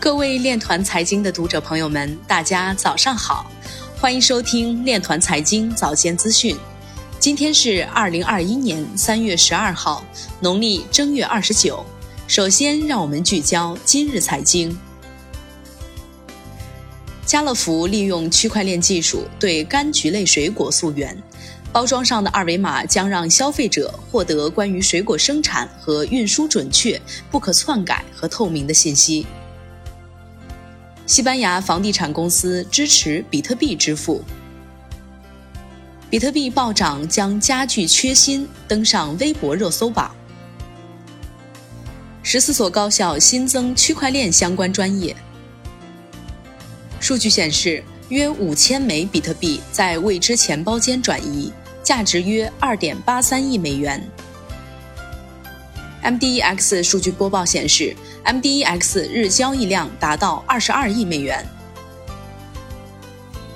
[0.00, 3.50] 各位链团财经的读者朋友们，大家早上好，
[3.98, 6.56] 欢迎收听链团财经早间资讯。
[7.18, 10.02] 今天是二零二一年三月十二号，
[10.40, 11.84] 农历正月二十九。
[12.26, 14.74] 首先，让我们聚焦今日财经。
[17.26, 21.14] 家乐福利用区块链技术对柑橘类水果溯源，
[21.70, 26.98] 包装上的二维码将让消费者获得关于水果生产和运输准确、
[27.30, 29.26] 不可篡改和透明的信息。
[31.10, 34.22] 西班牙房地产公司支持比特币支付，
[36.08, 40.14] 比特币暴涨将加剧缺芯登上微博热搜榜。
[42.22, 45.16] 十四所高校新增区块链相关专业。
[47.00, 54.00] 数据显示，约五千枚比特币在未知钱包间转移，价值约二点八三亿美元。
[56.02, 61.46] MDEX 数据播报显示，MDEX 日交易量达到二十二亿美元。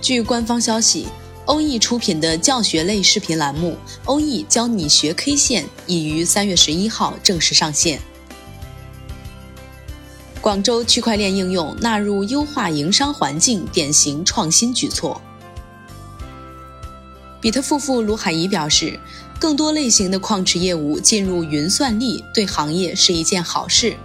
[0.03, 1.09] 据官方消息，
[1.47, 7.99] 欧易出品的教学类视频栏目《欧易教你学 K 线》已于三月十一号正式上线。
[10.43, 15.19] 广州区块链应用纳入优化营商环境典型创新举措。
[17.41, 19.01] 比特夫妇卢海怡表示。
[19.39, 23.97] 更多类型的矿池业务进入云算力，对行业是一件好事。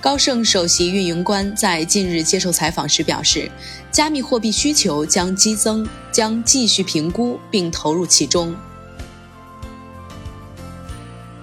[0.00, 3.50] 高盛首席运营官在近日接受采访时表示，
[3.92, 8.54] 加密货币需求将激增，将继续评估并投入其中。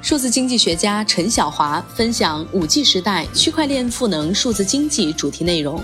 [0.01, 5.83] 数字经济学家陈晓华分享五 G 时代区块链赋能数字经济主题内容，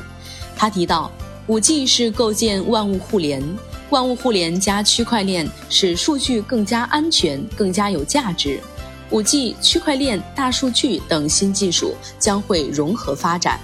[0.55, 1.11] 他提到，
[1.47, 3.41] 五 G 是构建万物互联。
[3.89, 8.59] 万物互联加区块链使数据更加安全、更加有价值。
[9.11, 13.59] 五 G、区块链、大数据等新技术将会融合发展。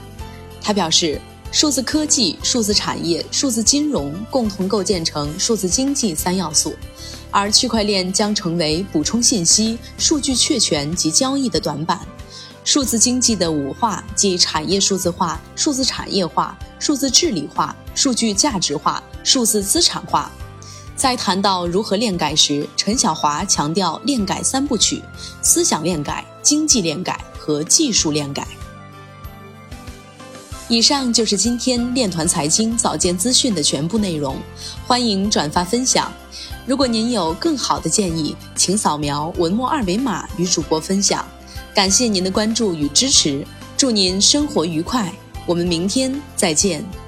[0.61, 1.19] 他表示，
[1.51, 6.75] 数字科技、数字产业、数字金融共同构建成数字经济三要素，
[7.31, 11.99] 而区块链将成为补充信息、数据确权及交易的短板。
[12.63, 19.01] 数字经济的五化，即产业数字化、数字产业化、数字治理化、数据价值化。
[19.23, 20.31] 数字资产化，
[20.95, 25.01] 在谈到如何链改时，陈晓华强调链改三部曲：
[25.41, 28.47] 思想链改、经济链改和技术链改。
[30.67, 34.37] 以上就是今天链团财经早间资讯的全部内容，
[34.87, 36.11] 欢迎转发分享。
[36.65, 41.27] 如果您有更好的建议，请扫描文末二维码与主播分享。
[41.75, 43.45] 感谢您的关注与支持，
[43.75, 45.13] 祝您生活愉快，
[45.45, 47.00] 我们明天再见。